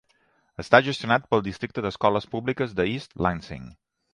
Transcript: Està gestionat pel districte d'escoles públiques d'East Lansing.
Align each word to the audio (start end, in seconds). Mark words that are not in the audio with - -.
Està 0.63 0.79
gestionat 0.87 1.27
pel 1.35 1.45
districte 1.49 1.85
d'escoles 1.87 2.27
públiques 2.35 2.75
d'East 2.81 3.15
Lansing. 3.27 3.71